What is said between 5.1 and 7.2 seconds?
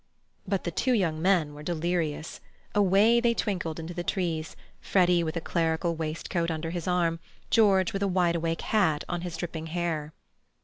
with a clerical waistcoat under his arm,